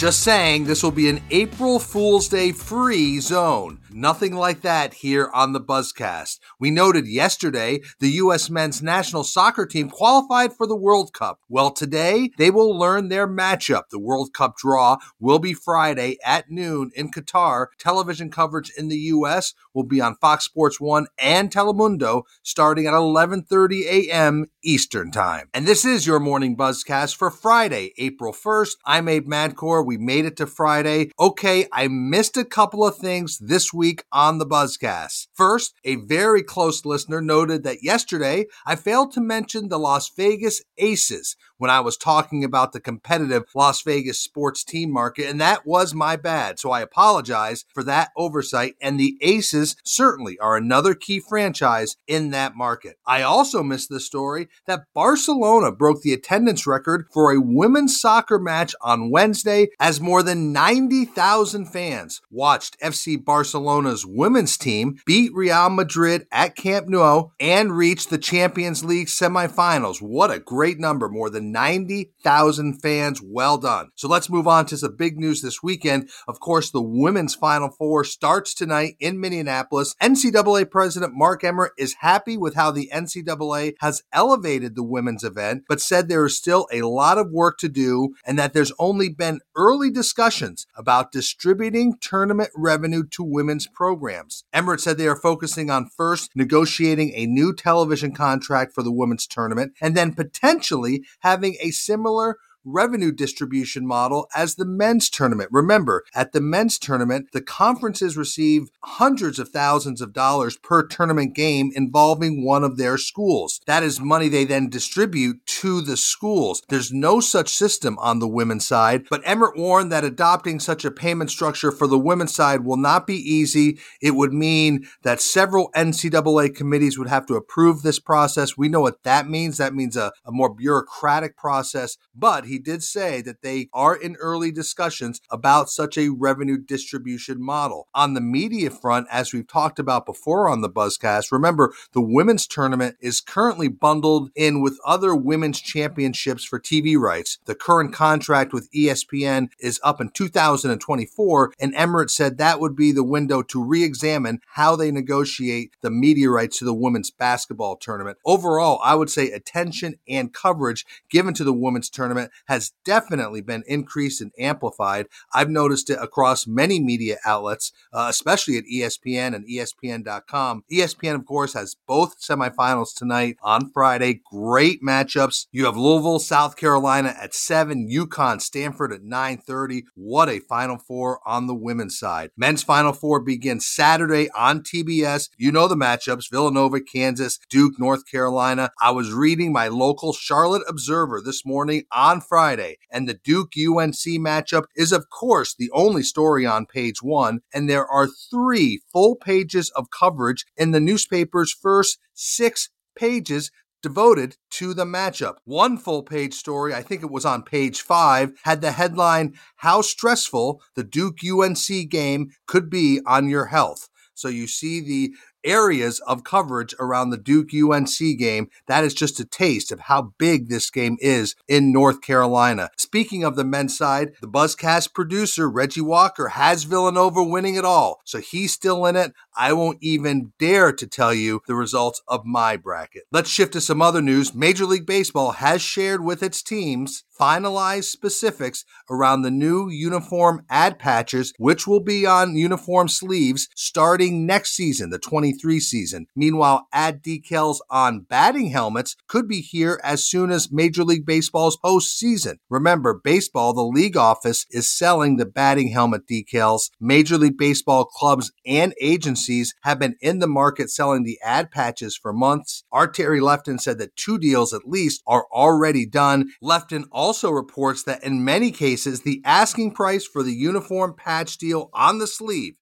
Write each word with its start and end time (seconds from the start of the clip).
Just 0.00 0.20
saying, 0.20 0.64
this 0.64 0.82
will 0.82 0.92
be 0.92 1.10
an 1.10 1.20
April 1.30 1.78
Fool's 1.78 2.26
Day 2.26 2.52
free 2.52 3.20
zone. 3.20 3.78
Nothing 3.92 4.36
like 4.36 4.60
that 4.60 4.94
here 4.94 5.28
on 5.34 5.52
the 5.52 5.60
Buzzcast. 5.60 6.38
We 6.60 6.70
noted 6.70 7.08
yesterday 7.08 7.80
the 7.98 8.10
U.S. 8.10 8.48
men's 8.48 8.80
national 8.80 9.24
soccer 9.24 9.66
team 9.66 9.90
qualified 9.90 10.52
for 10.52 10.66
the 10.68 10.76
World 10.76 11.12
Cup. 11.12 11.40
Well, 11.48 11.72
today 11.72 12.30
they 12.38 12.52
will 12.52 12.76
learn 12.78 13.08
their 13.08 13.26
matchup. 13.26 13.88
The 13.90 13.98
World 13.98 14.32
Cup 14.32 14.56
draw 14.56 14.98
will 15.18 15.40
be 15.40 15.54
Friday 15.54 16.18
at 16.24 16.50
noon 16.50 16.92
in 16.94 17.10
Qatar. 17.10 17.66
Television 17.78 18.30
coverage 18.30 18.70
in 18.78 18.88
the 18.88 18.98
U.S. 18.98 19.54
will 19.74 19.82
be 19.82 20.00
on 20.00 20.14
Fox 20.14 20.44
Sports 20.44 20.80
1 20.80 21.08
and 21.18 21.50
Telemundo 21.50 22.22
starting 22.44 22.86
at 22.86 22.92
11:30 22.92 23.86
a.m. 23.86 24.46
Eastern 24.62 25.10
Time. 25.10 25.48
And 25.52 25.66
this 25.66 25.84
is 25.84 26.06
your 26.06 26.20
morning 26.20 26.56
Buzzcast 26.56 27.16
for 27.16 27.30
Friday, 27.30 27.92
April 27.98 28.32
1st. 28.32 28.76
I'm 28.84 29.08
Abe 29.08 29.26
Madkour. 29.26 29.84
We 29.84 29.98
made 29.98 30.26
it 30.26 30.36
to 30.36 30.46
Friday. 30.46 31.10
Okay, 31.18 31.66
I 31.72 31.88
missed 31.88 32.36
a 32.36 32.44
couple 32.44 32.86
of 32.86 32.96
things 32.96 33.38
this 33.38 33.72
week 33.72 33.79
week 33.80 34.04
on 34.12 34.36
the 34.36 34.44
Buzzcast. 34.44 35.28
First, 35.32 35.72
a 35.86 35.94
very 35.96 36.42
close 36.42 36.84
listener 36.84 37.22
noted 37.22 37.62
that 37.64 37.82
yesterday 37.82 38.44
I 38.66 38.76
failed 38.76 39.10
to 39.12 39.22
mention 39.22 39.70
the 39.70 39.78
Las 39.78 40.10
Vegas 40.14 40.62
Aces 40.76 41.34
when 41.60 41.70
I 41.70 41.80
was 41.80 41.98
talking 41.98 42.42
about 42.42 42.72
the 42.72 42.80
competitive 42.80 43.44
Las 43.54 43.82
Vegas 43.82 44.18
sports 44.18 44.64
team 44.64 44.90
market, 44.90 45.28
and 45.28 45.38
that 45.42 45.66
was 45.66 45.92
my 45.92 46.16
bad. 46.16 46.58
So 46.58 46.70
I 46.70 46.80
apologize 46.80 47.66
for 47.74 47.82
that 47.84 48.12
oversight. 48.16 48.76
And 48.80 48.98
the 48.98 49.18
Aces 49.20 49.76
certainly 49.84 50.38
are 50.38 50.56
another 50.56 50.94
key 50.94 51.20
franchise 51.20 51.98
in 52.06 52.30
that 52.30 52.56
market. 52.56 52.96
I 53.06 53.20
also 53.20 53.62
missed 53.62 53.90
the 53.90 54.00
story 54.00 54.48
that 54.66 54.86
Barcelona 54.94 55.70
broke 55.70 56.00
the 56.00 56.14
attendance 56.14 56.66
record 56.66 57.06
for 57.12 57.30
a 57.30 57.40
women's 57.40 58.00
soccer 58.00 58.38
match 58.38 58.74
on 58.80 59.10
Wednesday 59.10 59.68
as 59.78 60.00
more 60.00 60.22
than 60.22 60.52
90,000 60.52 61.66
fans 61.66 62.22
watched 62.30 62.80
FC 62.80 63.22
Barcelona's 63.22 64.06
women's 64.06 64.56
team 64.56 64.96
beat 65.04 65.30
Real 65.34 65.68
Madrid 65.68 66.26
at 66.32 66.56
Camp 66.56 66.88
Nou 66.88 67.30
and 67.38 67.76
reached 67.76 68.08
the 68.08 68.18
Champions 68.18 68.82
League 68.82 69.08
semifinals. 69.08 70.00
What 70.00 70.30
a 70.30 70.38
great 70.38 70.78
number. 70.78 71.10
More 71.10 71.28
than 71.28 71.49
90,000 71.52 72.80
fans. 72.80 73.20
Well 73.22 73.58
done. 73.58 73.90
So 73.94 74.08
let's 74.08 74.30
move 74.30 74.46
on 74.46 74.66
to 74.66 74.76
some 74.76 74.96
big 74.96 75.18
news 75.18 75.42
this 75.42 75.62
weekend. 75.62 76.10
Of 76.28 76.40
course, 76.40 76.70
the 76.70 76.82
women's 76.82 77.34
Final 77.34 77.70
Four 77.70 78.04
starts 78.04 78.54
tonight 78.54 78.96
in 79.00 79.20
Minneapolis. 79.20 79.94
NCAA 80.02 80.70
President 80.70 81.12
Mark 81.14 81.44
Emmert 81.44 81.72
is 81.78 81.96
happy 82.00 82.36
with 82.36 82.54
how 82.54 82.70
the 82.70 82.90
NCAA 82.92 83.74
has 83.80 84.02
elevated 84.12 84.74
the 84.74 84.82
women's 84.82 85.24
event, 85.24 85.64
but 85.68 85.80
said 85.80 86.08
there 86.08 86.26
is 86.26 86.36
still 86.36 86.66
a 86.72 86.82
lot 86.82 87.18
of 87.18 87.30
work 87.30 87.58
to 87.58 87.68
do 87.68 88.14
and 88.24 88.38
that 88.38 88.52
there's 88.52 88.72
only 88.78 89.08
been 89.08 89.40
early 89.56 89.90
discussions 89.90 90.66
about 90.76 91.12
distributing 91.12 91.96
tournament 92.00 92.50
revenue 92.56 93.04
to 93.10 93.22
women's 93.22 93.66
programs. 93.66 94.44
Emmert 94.52 94.80
said 94.80 94.98
they 94.98 95.08
are 95.08 95.16
focusing 95.16 95.70
on 95.70 95.90
first 95.96 96.30
negotiating 96.34 97.12
a 97.14 97.26
new 97.26 97.54
television 97.54 98.12
contract 98.12 98.72
for 98.74 98.82
the 98.82 98.92
women's 98.92 99.26
tournament 99.26 99.72
and 99.80 99.96
then 99.96 100.14
potentially 100.14 101.04
having 101.20 101.39
a 101.44 101.70
similar 101.70 102.38
revenue 102.64 103.12
distribution 103.12 103.86
model 103.86 104.28
as 104.34 104.54
the 104.54 104.64
men's 104.64 105.08
tournament. 105.08 105.48
Remember, 105.52 106.04
at 106.14 106.32
the 106.32 106.40
men's 106.40 106.78
tournament, 106.78 107.28
the 107.32 107.40
conferences 107.40 108.16
receive 108.16 108.68
hundreds 108.84 109.38
of 109.38 109.48
thousands 109.48 110.00
of 110.00 110.12
dollars 110.12 110.56
per 110.56 110.86
tournament 110.86 111.34
game 111.34 111.70
involving 111.74 112.44
one 112.44 112.64
of 112.64 112.76
their 112.76 112.98
schools. 112.98 113.60
That 113.66 113.82
is 113.82 114.00
money 114.00 114.28
they 114.28 114.44
then 114.44 114.68
distribute 114.68 115.44
to 115.46 115.80
the 115.80 115.96
schools. 115.96 116.62
There's 116.68 116.92
no 116.92 117.20
such 117.20 117.48
system 117.48 117.98
on 117.98 118.18
the 118.18 118.28
women's 118.28 118.66
side, 118.66 119.06
but 119.10 119.22
Emmert 119.24 119.56
warned 119.56 119.92
that 119.92 120.04
adopting 120.04 120.60
such 120.60 120.84
a 120.84 120.90
payment 120.90 121.30
structure 121.30 121.72
for 121.72 121.86
the 121.86 121.98
women's 121.98 122.34
side 122.34 122.64
will 122.64 122.76
not 122.76 123.06
be 123.06 123.16
easy. 123.16 123.78
It 124.00 124.14
would 124.14 124.32
mean 124.32 124.86
that 125.02 125.20
several 125.20 125.70
NCAA 125.74 126.54
committees 126.54 126.98
would 126.98 127.08
have 127.08 127.26
to 127.26 127.34
approve 127.34 127.82
this 127.82 127.98
process. 127.98 128.56
We 128.56 128.68
know 128.68 128.80
what 128.80 129.02
that 129.04 129.28
means. 129.28 129.56
That 129.56 129.74
means 129.74 129.96
a, 129.96 130.12
a 130.24 130.32
more 130.32 130.52
bureaucratic 130.54 131.36
process, 131.36 131.96
but 132.14 132.44
he 132.50 132.58
did 132.58 132.82
say 132.82 133.22
that 133.22 133.42
they 133.42 133.68
are 133.72 133.94
in 133.94 134.16
early 134.16 134.50
discussions 134.50 135.20
about 135.30 135.70
such 135.70 135.96
a 135.96 136.08
revenue 136.08 136.58
distribution 136.58 137.42
model. 137.42 137.88
On 137.94 138.14
the 138.14 138.20
media 138.20 138.70
front, 138.70 139.06
as 139.10 139.32
we've 139.32 139.46
talked 139.46 139.78
about 139.78 140.04
before 140.04 140.48
on 140.48 140.60
the 140.60 140.68
Buzzcast, 140.68 141.30
remember 141.32 141.72
the 141.92 142.00
women's 142.00 142.46
tournament 142.46 142.96
is 143.00 143.20
currently 143.20 143.68
bundled 143.68 144.30
in 144.34 144.60
with 144.60 144.78
other 144.84 145.14
women's 145.14 145.60
championships 145.60 146.44
for 146.44 146.58
TV 146.58 146.98
rights. 146.98 147.38
The 147.44 147.54
current 147.54 147.94
contract 147.94 148.52
with 148.52 148.70
ESPN 148.72 149.50
is 149.60 149.80
up 149.84 150.00
in 150.00 150.10
2024, 150.10 151.52
and 151.60 151.74
Emmert 151.74 152.10
said 152.10 152.36
that 152.36 152.60
would 152.60 152.74
be 152.74 152.90
the 152.90 153.04
window 153.04 153.42
to 153.42 153.62
re 153.62 153.84
examine 153.84 154.40
how 154.54 154.74
they 154.74 154.90
negotiate 154.90 155.74
the 155.80 155.90
media 155.90 156.30
rights 156.30 156.58
to 156.58 156.64
the 156.64 156.74
women's 156.74 157.10
basketball 157.10 157.76
tournament. 157.76 158.18
Overall, 158.26 158.80
I 158.82 158.96
would 158.96 159.10
say 159.10 159.30
attention 159.30 159.94
and 160.08 160.34
coverage 160.34 160.84
given 161.08 161.32
to 161.34 161.44
the 161.44 161.52
women's 161.52 161.88
tournament 161.88 162.32
has 162.46 162.72
definitely 162.84 163.40
been 163.40 163.64
increased 163.66 164.20
and 164.20 164.32
amplified. 164.38 165.06
I've 165.32 165.50
noticed 165.50 165.90
it 165.90 165.98
across 166.00 166.46
many 166.46 166.80
media 166.80 167.18
outlets, 167.24 167.72
uh, 167.92 168.06
especially 168.08 168.56
at 168.56 168.64
ESPN 168.64 169.34
and 169.34 169.46
ESPN.com. 169.48 170.64
ESPN, 170.72 171.14
of 171.14 171.26
course, 171.26 171.54
has 171.54 171.76
both 171.86 172.20
semifinals 172.20 172.94
tonight 172.94 173.36
on 173.42 173.70
Friday. 173.70 174.20
Great 174.30 174.82
matchups. 174.82 175.46
You 175.52 175.66
have 175.66 175.76
Louisville, 175.76 176.18
South 176.18 176.56
Carolina 176.56 177.14
at 177.20 177.34
7, 177.34 177.88
UConn, 177.88 178.40
Stanford 178.40 178.92
at 178.92 179.02
9.30. 179.02 179.82
What 179.94 180.28
a 180.28 180.40
Final 180.40 180.78
Four 180.78 181.20
on 181.26 181.46
the 181.46 181.54
women's 181.54 181.98
side. 181.98 182.30
Men's 182.36 182.62
Final 182.62 182.92
Four 182.92 183.20
begins 183.20 183.66
Saturday 183.66 184.28
on 184.30 184.60
TBS. 184.60 185.28
You 185.36 185.52
know 185.52 185.68
the 185.68 185.76
matchups, 185.76 186.30
Villanova, 186.30 186.80
Kansas, 186.80 187.38
Duke, 187.48 187.78
North 187.78 188.06
Carolina. 188.10 188.70
I 188.80 188.90
was 188.90 189.12
reading 189.12 189.52
my 189.52 189.68
local 189.68 190.12
Charlotte 190.12 190.62
Observer 190.68 191.20
this 191.24 191.44
morning 191.44 191.84
on 191.92 192.20
Friday. 192.30 192.78
And 192.92 193.08
the 193.08 193.18
Duke 193.24 193.54
UNC 193.58 194.04
matchup 194.22 194.66
is, 194.76 194.92
of 194.92 195.10
course, 195.10 195.52
the 195.52 195.68
only 195.72 196.04
story 196.04 196.46
on 196.46 196.64
page 196.64 197.02
one. 197.02 197.40
And 197.52 197.68
there 197.68 197.86
are 197.86 198.06
three 198.06 198.82
full 198.92 199.16
pages 199.16 199.68
of 199.70 199.90
coverage 199.90 200.46
in 200.56 200.70
the 200.70 200.78
newspaper's 200.78 201.52
first 201.52 201.98
six 202.14 202.70
pages 202.96 203.50
devoted 203.82 204.36
to 204.50 204.74
the 204.74 204.84
matchup. 204.84 205.38
One 205.44 205.76
full 205.76 206.04
page 206.04 206.34
story, 206.34 206.72
I 206.72 206.82
think 206.82 207.02
it 207.02 207.10
was 207.10 207.24
on 207.24 207.42
page 207.42 207.80
five, 207.82 208.30
had 208.44 208.60
the 208.60 208.72
headline 208.72 209.34
How 209.56 209.82
Stressful 209.82 210.62
the 210.76 210.84
Duke 210.84 211.18
UNC 211.24 211.90
Game 211.90 212.30
Could 212.46 212.70
Be 212.70 213.00
on 213.06 213.28
Your 213.28 213.46
Health. 213.46 213.88
So 214.14 214.28
you 214.28 214.46
see 214.46 214.80
the 214.80 215.14
areas 215.44 216.00
of 216.00 216.24
coverage 216.24 216.74
around 216.78 217.10
the 217.10 217.16
Duke 217.16 217.50
UNC 217.54 218.18
game. 218.18 218.48
That 218.66 218.84
is 218.84 218.94
just 218.94 219.20
a 219.20 219.24
taste 219.24 219.72
of 219.72 219.80
how 219.80 220.12
big 220.18 220.48
this 220.48 220.70
game 220.70 220.96
is 221.00 221.34
in 221.48 221.72
North 221.72 222.00
Carolina. 222.00 222.70
Speaking 222.76 223.24
of 223.24 223.36
the 223.36 223.44
men's 223.44 223.76
side, 223.76 224.12
the 224.20 224.28
Buzzcast 224.28 224.94
producer, 224.94 225.48
Reggie 225.48 225.80
Walker, 225.80 226.28
has 226.28 226.64
Villanova 226.64 227.22
winning 227.22 227.54
it 227.54 227.64
all. 227.64 228.00
So 228.04 228.18
he's 228.18 228.52
still 228.52 228.86
in 228.86 228.96
it. 228.96 229.12
I 229.36 229.52
won't 229.52 229.78
even 229.80 230.32
dare 230.38 230.72
to 230.72 230.86
tell 230.86 231.14
you 231.14 231.42
the 231.46 231.54
results 231.54 232.02
of 232.08 232.24
my 232.24 232.56
bracket. 232.56 233.04
Let's 233.10 233.30
shift 233.30 233.52
to 233.54 233.60
some 233.60 233.80
other 233.80 234.02
news. 234.02 234.34
Major 234.34 234.66
League 234.66 234.86
Baseball 234.86 235.32
has 235.32 235.62
shared 235.62 236.04
with 236.04 236.22
its 236.22 236.42
teams 236.42 237.04
finalized 237.20 237.84
specifics 237.84 238.64
around 238.88 239.22
the 239.22 239.30
new 239.30 239.68
uniform 239.68 240.44
ad 240.48 240.78
patches, 240.78 241.34
which 241.36 241.66
will 241.66 241.80
be 241.80 242.06
on 242.06 242.34
uniform 242.34 242.88
sleeves 242.88 243.48
starting 243.54 244.24
next 244.24 244.52
season, 244.52 244.90
the 244.90 244.98
23 244.98 245.60
season. 245.60 246.06
Meanwhile, 246.16 246.66
ad 246.72 247.02
decals 247.02 247.58
on 247.68 248.00
batting 248.00 248.50
helmets 248.50 248.96
could 249.06 249.28
be 249.28 249.40
here 249.40 249.80
as 249.84 250.06
soon 250.06 250.30
as 250.30 250.50
Major 250.50 250.82
League 250.82 251.04
Baseball's 251.04 251.58
postseason. 251.62 252.36
Remember, 252.48 252.94
baseball, 252.94 253.52
the 253.52 253.62
league 253.62 253.96
office 253.96 254.46
is 254.50 254.70
selling 254.70 255.16
the 255.16 255.26
batting 255.26 255.68
helmet 255.68 256.02
decals. 256.10 256.70
Major 256.80 257.18
League 257.18 257.36
Baseball 257.36 257.84
clubs 257.84 258.32
and 258.46 258.74
agencies 258.80 259.54
have 259.62 259.78
been 259.78 259.96
in 260.00 260.20
the 260.20 260.26
market 260.26 260.70
selling 260.70 261.04
the 261.04 261.18
ad 261.22 261.50
patches 261.50 261.96
for 261.96 262.12
months. 262.12 262.64
Our 262.72 262.88
Terry 262.88 263.20
Lefton 263.20 263.58
said 263.58 263.78
that 263.78 263.96
two 263.96 264.18
deals 264.18 264.54
at 264.54 264.66
least 264.66 265.02
are 265.06 265.26
already 265.32 265.86
done. 265.86 266.30
Lefton 266.40 266.84
also 266.90 267.09
reports 267.30 267.82
that 267.84 268.02
in 268.04 268.24
many 268.24 268.50
cases, 268.50 269.02
the 269.02 269.20
asking 269.24 269.74
price 269.74 270.06
for 270.06 270.22
the 270.22 270.32
uniform 270.32 270.94
patch 270.96 271.38
deal 271.38 271.70
on 271.72 271.98
the 271.98 272.06
sleeve, 272.06 272.54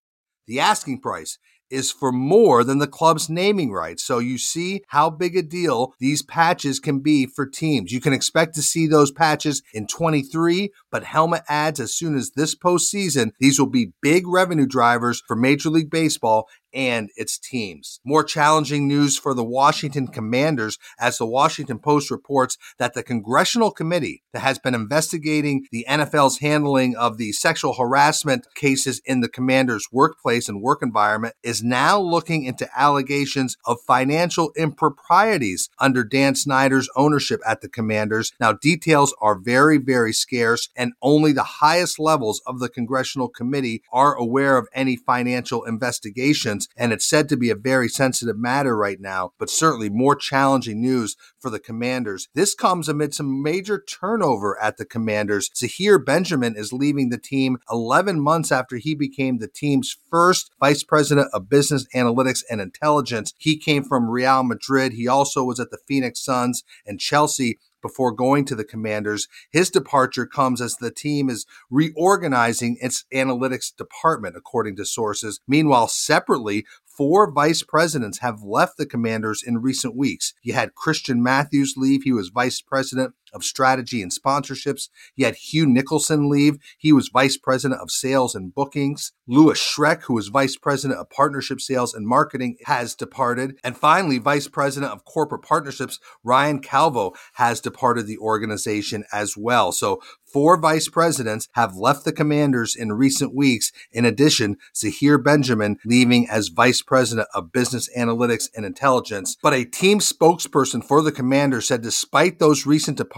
the 0.47 0.61
asking 0.61 1.00
price 1.00 1.39
is 1.71 1.93
for 1.93 2.12
more 2.12 2.65
than 2.65 2.79
the 2.79 2.87
club's 2.87 3.29
naming 3.29 3.71
rights. 3.71 4.05
So 4.05 4.19
you 4.19 4.39
see 4.39 4.83
how 4.89 5.11
big 5.11 5.37
a 5.37 5.43
deal 5.43 5.95
these 5.99 6.23
patches 6.23 6.81
can 6.81 7.00
be 7.00 7.27
for 7.27 7.47
teams. 7.47 7.93
You 7.93 8.00
can 8.00 8.12
expect 8.12 8.55
to 8.55 8.62
see 8.62 8.87
those 8.87 9.11
patches 9.11 9.62
in 9.75 9.87
23, 9.87 10.71
but 10.90 11.05
helmet 11.05 11.43
ads 11.49 11.81
as 11.81 11.94
soon 11.94 12.17
as 12.17 12.32
this 12.32 12.55
postseason. 12.55 13.32
These 13.40 13.58
will 13.58 13.69
be 13.69 13.93
big 14.02 14.26
revenue 14.26 14.67
drivers 14.67 15.23
for 15.26 15.37
Major 15.37 15.70
League 15.70 15.90
Baseball 15.90 16.49
and 16.73 17.11
its 17.17 17.38
teams. 17.38 18.00
More 18.05 18.25
challenging 18.25 18.87
news 18.87 19.19
for 19.19 19.35
the 19.35 19.44
Washington 19.44 20.06
Commanders 20.06 20.79
as 20.99 21.19
the 21.19 21.26
Washington 21.26 21.79
Post 21.79 22.11
reports 22.11 22.58
that 22.79 22.94
the 22.94 23.02
congressional 23.02 23.70
committee 23.70 24.23
that 24.32 24.40
has 24.40 24.58
been 24.58 24.75
investigating 24.75 25.67
the 25.73 25.87
NFL's 25.88 26.38
handling 26.38 26.96
of 26.96 27.17
the 27.17 27.32
sexual 27.32 27.75
harassment 27.75 28.46
cases 28.55 29.00
in 29.05 29.20
the 29.20 29.29
Commanders' 29.29 29.88
workplace 29.93 30.49
and 30.49 30.62
work 30.62 30.82
environment 30.82 31.35
is 31.43 31.62
now 31.62 31.99
looking 31.99 32.44
into 32.44 32.69
allegations 32.76 33.56
of 33.64 33.79
financial 33.87 34.52
improprieties 34.56 35.70
under 35.79 36.05
Dan 36.05 36.35
Snyder's 36.35 36.88
ownership 36.96 37.40
at 37.46 37.61
the 37.61 37.69
Commanders. 37.69 38.32
Now, 38.40 38.52
details 38.52 39.14
are 39.20 39.38
very, 39.38 39.79
very 39.79 40.12
scarce, 40.12 40.69
and 40.78 40.92
only 41.02 41.32
the 41.32 41.42
highest 41.42 41.98
levels 41.98 42.40
of 42.46 42.60
the 42.60 42.70
congressional 42.70 43.28
committee 43.28 43.82
are 43.92 44.14
aware 44.14 44.56
of 44.56 44.69
any 44.72 44.96
financial 44.96 45.64
investigations 45.64 46.69
and 46.76 46.92
it's 46.92 47.08
said 47.08 47.28
to 47.28 47.36
be 47.36 47.50
a 47.50 47.56
very 47.56 47.88
sensitive 47.88 48.38
matter 48.38 48.76
right 48.76 49.00
now, 49.00 49.32
but 49.38 49.50
certainly 49.50 49.90
more 49.90 50.14
challenging 50.14 50.80
news 50.80 51.16
for 51.38 51.50
the 51.50 51.58
Commanders. 51.58 52.28
This 52.34 52.54
comes 52.54 52.88
amid 52.88 53.12
some 53.12 53.42
major 53.42 53.82
turnover 53.82 54.60
at 54.62 54.76
the 54.76 54.84
Commanders. 54.84 55.50
Zahir 55.56 55.98
Benjamin 55.98 56.54
is 56.56 56.72
leaving 56.72 57.08
the 57.08 57.19
team 57.19 57.58
11 57.70 58.20
months 58.20 58.52
after 58.52 58.76
he 58.76 58.94
became 58.94 59.38
the 59.38 59.48
team's 59.48 59.96
first 60.10 60.50
vice 60.60 60.84
president 60.84 61.28
of 61.32 61.48
business 61.48 61.86
analytics 61.94 62.42
and 62.48 62.60
intelligence. 62.60 63.32
He 63.38 63.58
came 63.58 63.82
from 63.82 64.08
Real 64.08 64.44
Madrid. 64.44 64.92
He 64.92 65.08
also 65.08 65.42
was 65.42 65.58
at 65.58 65.70
the 65.70 65.78
Phoenix 65.88 66.22
Suns 66.22 66.62
and 66.86 67.00
Chelsea 67.00 67.58
before 67.80 68.12
going 68.12 68.44
to 68.46 68.54
the 68.54 68.64
Commanders. 68.64 69.28
His 69.50 69.70
departure 69.70 70.26
comes 70.26 70.60
as 70.60 70.76
the 70.76 70.90
team 70.90 71.28
is 71.28 71.46
reorganizing 71.70 72.76
its 72.80 73.04
analytics 73.12 73.75
department, 73.75 74.36
according 74.36 74.76
to 74.76 74.84
sources. 74.84 75.40
Meanwhile, 75.46 75.88
separately, 75.88 76.66
four 76.84 77.30
vice 77.30 77.62
presidents 77.62 78.19
have 78.19 78.42
left 78.42 78.76
the 78.76 78.86
commanders 78.86 79.42
in 79.46 79.62
recent 79.62 79.94
weeks. 79.96 80.34
You 80.42 80.54
had 80.54 80.75
Christian 80.75 81.22
Matthews 81.22 81.75
leave. 81.76 82.02
He 82.02 82.12
was 82.12 82.30
vice 82.30 82.60
president 82.60 83.14
of 83.32 83.44
strategy 83.44 84.02
and 84.02 84.12
sponsorships. 84.12 84.88
He 85.14 85.25
had 85.25 85.36
Hugh 85.36 85.66
Nicholson 85.66 86.28
leave. 86.28 86.58
He 86.78 86.92
was 86.92 87.08
vice 87.08 87.36
president 87.36 87.80
of 87.80 87.90
sales 87.90 88.34
and 88.34 88.54
bookings. 88.54 89.12
Louis 89.26 89.58
Schreck, 89.58 90.02
who 90.02 90.14
was 90.14 90.28
vice 90.28 90.56
president 90.56 90.98
of 90.98 91.10
partnership 91.10 91.60
sales 91.60 91.94
and 91.94 92.06
marketing, 92.06 92.56
has 92.64 92.94
departed. 92.94 93.58
And 93.62 93.76
finally, 93.76 94.19
vice 94.19 94.48
president 94.48 94.92
of 94.92 95.04
corporate 95.04 95.42
partnerships, 95.42 95.98
Ryan 96.25 96.60
Calvo, 96.60 97.12
has 97.34 97.60
departed 97.60 98.06
the 98.06 98.19
organization 98.19 99.04
as 99.12 99.36
well. 99.36 99.72
So 99.72 100.00
Four 100.32 100.60
vice 100.60 100.88
presidents 100.90 101.48
have 101.52 101.76
left 101.76 102.04
the 102.04 102.12
commanders 102.12 102.76
in 102.76 102.92
recent 102.92 103.34
weeks. 103.34 103.72
In 103.92 104.04
addition, 104.04 104.56
Zahir 104.76 105.16
Benjamin 105.16 105.78
leaving 105.86 106.28
as 106.28 106.48
vice 106.48 106.82
president 106.82 107.28
of 107.34 107.50
business 107.50 107.88
analytics 107.96 108.48
and 108.54 108.66
intelligence. 108.66 109.38
But 109.42 109.54
a 109.54 109.64
team 109.64 110.00
spokesperson 110.00 110.84
for 110.84 111.00
the 111.00 111.12
commander 111.12 111.62
said 111.62 111.80
despite 111.80 112.38
those 112.38 112.66
recent 112.66 112.98
departures, 112.98 113.18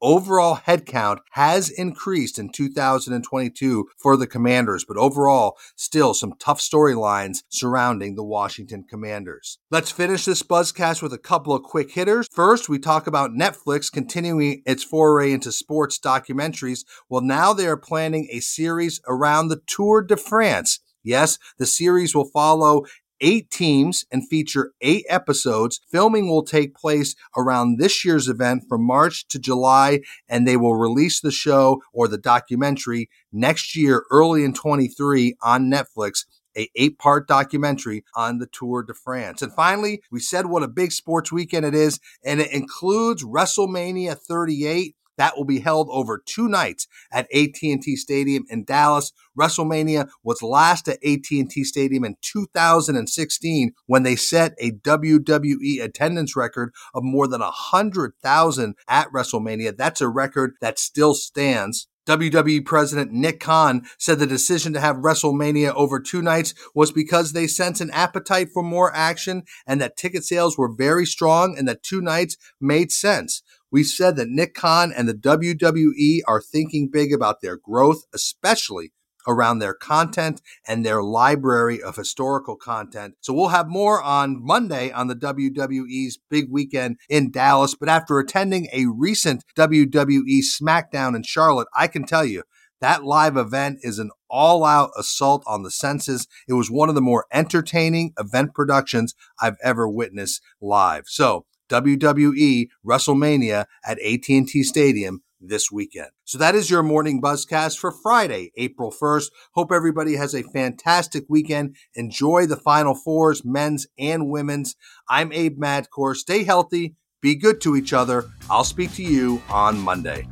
overall 0.00 0.56
headcount 0.66 1.18
has 1.32 1.68
increased 1.68 2.38
in 2.38 2.48
2022 2.48 3.88
for 3.98 4.16
the 4.16 4.26
commanders. 4.26 4.86
But 4.88 4.96
overall, 4.96 5.58
still 5.76 6.14
some 6.14 6.32
tough 6.38 6.60
storylines 6.60 7.42
surrounding 7.50 8.14
the 8.14 8.24
Washington 8.24 8.86
commanders. 8.88 9.58
Let's 9.70 9.90
finish 9.90 10.24
this 10.24 10.42
buzzcast 10.42 11.02
with 11.02 11.12
a 11.12 11.18
couple 11.18 11.52
of 11.52 11.62
quick 11.62 11.90
hitters. 11.90 12.26
First, 12.32 12.70
we 12.70 12.78
talk 12.78 13.06
about 13.06 13.32
Netflix 13.32 13.92
continuing 13.92 14.62
its 14.64 14.82
foray 14.82 15.32
into 15.32 15.52
sports 15.52 15.98
documentaries. 15.98 16.86
Well, 17.10 17.20
now 17.20 17.52
they 17.52 17.66
are 17.66 17.76
planning 17.76 18.28
a 18.30 18.40
series 18.40 19.02
around 19.06 19.48
the 19.48 19.60
Tour 19.66 20.00
de 20.00 20.16
France. 20.16 20.80
Yes, 21.02 21.38
the 21.58 21.66
series 21.66 22.14
will 22.14 22.30
follow 22.30 22.86
eight 23.24 23.50
teams 23.50 24.04
and 24.12 24.28
feature 24.28 24.72
eight 24.82 25.06
episodes. 25.08 25.80
Filming 25.90 26.28
will 26.28 26.44
take 26.44 26.76
place 26.76 27.16
around 27.36 27.78
this 27.78 28.04
year's 28.04 28.28
event 28.28 28.64
from 28.68 28.86
March 28.86 29.26
to 29.28 29.38
July, 29.38 30.00
and 30.28 30.46
they 30.46 30.56
will 30.56 30.76
release 30.76 31.20
the 31.20 31.32
show 31.32 31.80
or 31.92 32.06
the 32.06 32.18
documentary 32.18 33.08
next 33.32 33.74
year, 33.74 34.04
early 34.10 34.44
in 34.44 34.52
23 34.52 35.36
on 35.42 35.64
Netflix 35.64 36.24
a 36.56 36.68
eight 36.76 36.98
part 36.98 37.26
documentary 37.26 38.04
on 38.14 38.38
the 38.38 38.46
Tour 38.46 38.84
de 38.84 38.94
France. 38.94 39.42
And 39.42 39.52
finally, 39.52 40.02
we 40.12 40.20
said 40.20 40.46
what 40.46 40.62
a 40.62 40.68
big 40.68 40.92
sports 40.92 41.32
weekend 41.32 41.66
it 41.66 41.74
is, 41.74 41.98
and 42.24 42.40
it 42.40 42.52
includes 42.52 43.24
WrestleMania 43.24 44.16
38 44.16 44.94
that 45.16 45.36
will 45.36 45.44
be 45.44 45.60
held 45.60 45.88
over 45.90 46.22
two 46.24 46.48
nights 46.48 46.86
at 47.12 47.26
AT&T 47.34 47.96
Stadium 47.96 48.44
in 48.48 48.64
Dallas. 48.64 49.12
WrestleMania 49.38 50.08
was 50.22 50.42
last 50.42 50.88
at 50.88 51.02
AT&T 51.04 51.64
Stadium 51.64 52.04
in 52.04 52.16
2016 52.22 53.72
when 53.86 54.02
they 54.02 54.16
set 54.16 54.54
a 54.58 54.72
WWE 54.72 55.82
attendance 55.82 56.36
record 56.36 56.72
of 56.94 57.02
more 57.02 57.26
than 57.26 57.40
100,000 57.40 58.74
at 58.88 59.08
WrestleMania. 59.12 59.76
That's 59.76 60.00
a 60.00 60.08
record 60.08 60.54
that 60.60 60.78
still 60.78 61.14
stands. 61.14 61.88
WWE 62.06 62.64
President 62.64 63.12
Nick 63.12 63.40
Khan 63.40 63.86
said 63.98 64.18
the 64.18 64.26
decision 64.26 64.72
to 64.74 64.80
have 64.80 64.96
WrestleMania 64.96 65.72
over 65.74 66.00
two 66.00 66.20
nights 66.20 66.54
was 66.74 66.92
because 66.92 67.32
they 67.32 67.46
sense 67.46 67.80
an 67.80 67.90
appetite 67.90 68.48
for 68.52 68.62
more 68.62 68.94
action 68.94 69.44
and 69.66 69.80
that 69.80 69.96
ticket 69.96 70.24
sales 70.24 70.58
were 70.58 70.72
very 70.72 71.06
strong 71.06 71.56
and 71.56 71.66
that 71.66 71.82
two 71.82 72.02
nights 72.02 72.36
made 72.60 72.92
sense. 72.92 73.42
We 73.74 73.82
said 73.82 74.14
that 74.14 74.28
Nick 74.28 74.54
Khan 74.54 74.92
and 74.96 75.08
the 75.08 75.14
WWE 75.14 76.20
are 76.28 76.40
thinking 76.40 76.88
big 76.92 77.12
about 77.12 77.40
their 77.40 77.56
growth, 77.56 78.04
especially 78.14 78.92
around 79.26 79.58
their 79.58 79.74
content 79.74 80.40
and 80.64 80.86
their 80.86 81.02
library 81.02 81.82
of 81.82 81.96
historical 81.96 82.54
content. 82.54 83.16
So 83.20 83.34
we'll 83.34 83.48
have 83.48 83.66
more 83.66 84.00
on 84.00 84.40
Monday 84.40 84.92
on 84.92 85.08
the 85.08 85.16
WWE's 85.16 86.20
big 86.30 86.52
weekend 86.52 86.98
in 87.08 87.32
Dallas. 87.32 87.74
But 87.74 87.88
after 87.88 88.20
attending 88.20 88.68
a 88.72 88.86
recent 88.86 89.42
WWE 89.58 90.38
SmackDown 90.44 91.16
in 91.16 91.24
Charlotte, 91.24 91.66
I 91.74 91.88
can 91.88 92.04
tell 92.04 92.24
you 92.24 92.44
that 92.80 93.02
live 93.02 93.36
event 93.36 93.80
is 93.82 93.98
an 93.98 94.12
all 94.30 94.64
out 94.64 94.90
assault 94.96 95.42
on 95.48 95.64
the 95.64 95.72
senses. 95.72 96.28
It 96.46 96.52
was 96.52 96.70
one 96.70 96.88
of 96.88 96.94
the 96.94 97.00
more 97.00 97.26
entertaining 97.32 98.12
event 98.20 98.54
productions 98.54 99.16
I've 99.40 99.56
ever 99.64 99.88
witnessed 99.88 100.42
live. 100.60 101.06
So 101.08 101.46
WWE 101.74 102.68
WrestleMania 102.86 103.66
at 103.84 103.98
AT&T 104.00 104.62
Stadium 104.62 105.22
this 105.40 105.70
weekend. 105.72 106.10
So 106.24 106.38
that 106.38 106.54
is 106.54 106.70
your 106.70 106.82
morning 106.82 107.20
buzzcast 107.20 107.78
for 107.78 107.90
Friday, 107.90 108.52
April 108.56 108.92
1st. 108.92 109.26
Hope 109.52 109.72
everybody 109.72 110.14
has 110.14 110.34
a 110.34 110.42
fantastic 110.42 111.24
weekend. 111.28 111.76
Enjoy 111.94 112.46
the 112.46 112.56
Final 112.56 112.94
Fours, 112.94 113.44
men's 113.44 113.86
and 113.98 114.30
women's. 114.30 114.76
I'm 115.08 115.32
Abe 115.32 115.58
Madkour. 115.58 116.14
Stay 116.14 116.44
healthy, 116.44 116.94
be 117.20 117.34
good 117.34 117.60
to 117.62 117.76
each 117.76 117.92
other. 117.92 118.24
I'll 118.48 118.64
speak 118.64 118.94
to 118.94 119.02
you 119.02 119.42
on 119.50 119.78
Monday. 119.78 120.28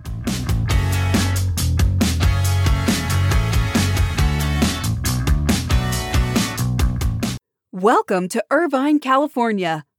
Welcome 7.72 8.28
to 8.28 8.44
Irvine, 8.50 9.00
California 9.00 9.84